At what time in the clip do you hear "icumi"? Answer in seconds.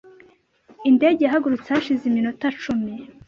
2.53-2.91